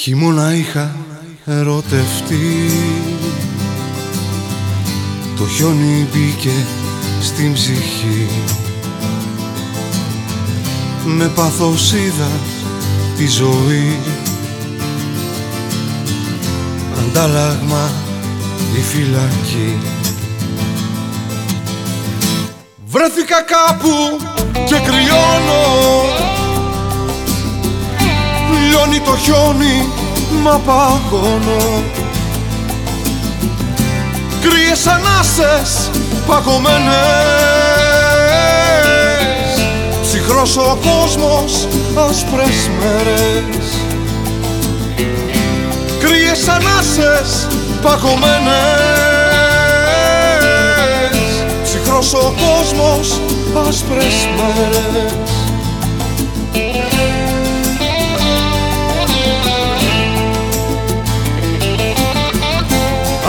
Χειμώνα 0.00 0.54
είχα 0.54 0.96
ερωτευτεί. 1.44 2.70
Το 5.36 5.46
χιόνι 5.46 6.06
μπήκε 6.12 6.66
στην 7.20 7.52
ψυχή. 7.52 8.28
Με 11.04 11.26
πάθος 11.34 11.92
είδα 11.92 12.30
τη 13.16 13.26
ζωή. 13.26 13.98
Αντάλλαγμα 16.98 17.90
η 18.78 18.80
φυλακή. 18.80 19.78
Βρέθηκα 22.86 23.42
κάπου 23.42 24.18
και 24.66 24.87
Λιώνει 28.88 29.00
το 29.00 29.16
χιόνι 29.16 29.88
μα 30.42 30.58
παγώνω. 30.58 31.82
Κρύες 34.42 34.86
ανάσες 34.86 35.90
παγωμένες. 36.26 36.94
Ψυχρός 40.02 40.56
ο 40.56 40.78
κόσμος 40.82 41.68
άσπρες 42.08 42.70
μέρες. 42.80 43.66
Κρύες 46.00 46.48
ανάσες 46.48 47.46
παγωμένες. 47.82 48.56
Ψυχρός 51.62 52.12
ο 52.14 52.34
κόσμος 52.46 53.20
άσπρες 53.68 54.28
μέρες 54.36 55.37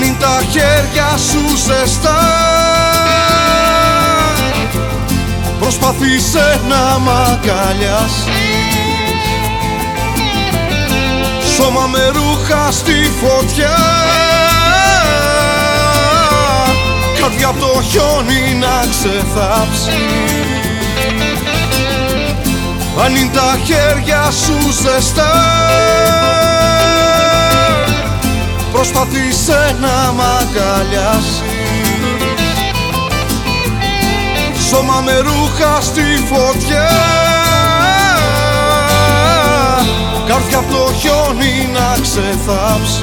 Αν 0.00 0.06
είναι 0.06 0.16
τα 0.18 0.40
χέρια 0.50 1.16
σου 1.16 1.56
ζεστά. 1.56 2.18
Προσπαθήσε 5.60 6.60
να 6.68 6.98
μ' 6.98 7.08
αγκαλιάσεις 7.08 8.24
Σώμα 11.56 11.86
με 11.86 12.08
ρούχα 12.08 12.70
στη 12.70 13.10
φωτιά. 13.20 13.76
Καρδιά 17.20 17.48
από 17.48 17.58
το 17.58 17.82
χιόνι 17.82 18.54
να 18.54 18.86
ξεθάψει. 18.90 19.90
Αν 23.04 23.16
είναι 23.16 23.30
τα 23.32 23.58
χέρια 23.64 24.30
σου 24.30 24.72
ζεστά 24.82 25.69
Προσπαθήσε 28.80 29.76
να 29.80 30.12
μ' 30.12 30.20
αγκαλιάσεις. 30.20 31.42
Σώμα 34.68 35.00
με 35.00 35.18
ρούχα 35.18 35.80
στη 35.80 36.02
φωτιά. 36.26 36.88
Καρδιά 40.26 40.58
από 40.58 40.72
το 40.72 40.92
χιόνι 40.92 41.70
να 41.72 42.00
ξεθάψεις 42.00 43.02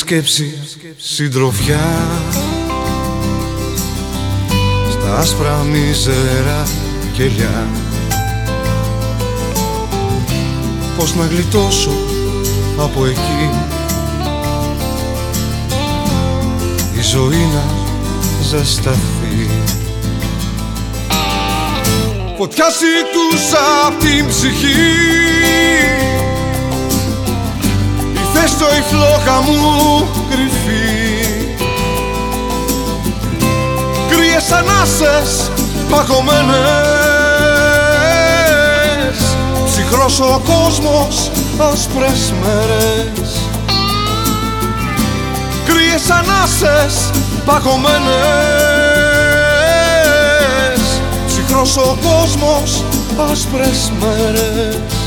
σκέψη 0.00 0.58
συντροφιά. 0.96 1.98
Στα 4.90 5.16
άσπρα 5.18 5.66
μίζερα 5.70 6.62
κελιά. 7.12 7.68
Πώς 10.96 11.14
να 11.14 11.24
γλιτώσω 11.24 11.90
από 12.76 13.06
εκεί. 13.06 13.50
Η 16.98 17.02
ζωή 17.02 17.48
να 17.52 17.64
ζεσταθεί. 18.42 19.50
Φωτιά 22.36 22.66
ζητούσα 22.70 23.86
απ' 23.86 24.00
την 24.00 24.28
ψυχή 24.28 25.40
Θες 28.42 28.56
το 28.56 28.64
η 28.78 28.82
φλόγα 28.90 29.40
μου 29.40 30.08
κρυφή. 30.30 31.16
Κρύες 34.10 34.50
ανάσες 34.50 35.50
παγωμένες. 35.90 36.58
Ψυχρός 39.64 40.20
ο 40.20 40.40
κόσμος 40.44 41.30
άσπρες 41.72 42.32
μέρες. 42.42 43.30
Κρύες 45.64 46.10
ανάσες 46.10 47.10
παγωμένες. 47.44 48.00
Ψυχρός 51.26 51.76
ο 51.76 51.98
κόσμος 52.02 52.84
άσπρες 53.30 53.92
μέρες 54.00 54.99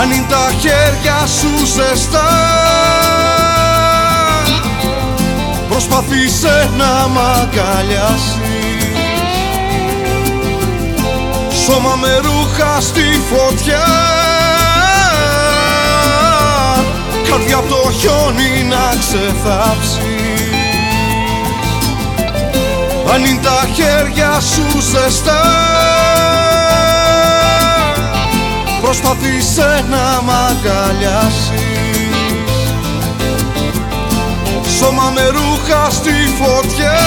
αν 0.00 0.10
είναι 0.10 0.26
τα 0.28 0.50
χέρια 0.60 1.26
σου 1.26 1.66
ζεστά 1.66 2.28
Προσπαθήσε 5.68 6.70
να 6.76 7.08
μ' 7.08 7.18
αγκαλιάσεις. 7.18 8.38
Σώμα 11.64 11.94
με 11.94 12.16
ρούχα 12.16 12.80
στη 12.80 13.20
φωτιά 13.30 13.84
Καρδιά 17.30 17.56
από 17.56 17.68
το 17.68 17.90
χιόνι 17.92 18.64
να 18.68 18.96
ξεθάψεις. 18.98 19.98
Αν 23.14 23.24
είναι 23.24 23.40
τα 23.42 23.68
χέρια 23.74 24.40
σου 24.40 24.80
ζεστά 24.80 25.42
Προσπαθήσε 28.88 29.84
να 29.90 30.22
μ' 30.22 30.30
αγκαλιάσεις. 30.30 31.50
Σώμα 34.78 35.12
με 35.14 35.26
ρούχα 35.26 35.90
στη 35.90 36.12
φωτιά. 36.40 36.98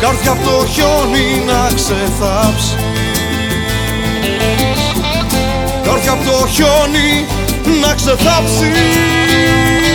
Καρδιά 0.00 0.30
από 0.30 0.44
το 0.44 0.66
χιόνι 0.66 1.42
να 1.46 1.68
ξεθάψεις. 1.74 2.76
Καρδιά 5.82 6.12
από 6.12 6.24
το 6.24 6.46
χιόνι 6.46 7.26
να 7.80 7.94
ξεθάψεις 7.94 9.91